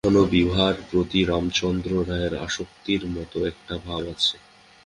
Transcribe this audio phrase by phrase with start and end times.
[0.03, 4.35] এখনো বিভার প্রতি রামচন্দ্র রায়ের আসক্তির মত একটা ভাব আছে।